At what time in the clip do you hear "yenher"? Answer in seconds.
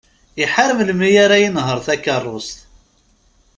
1.43-1.77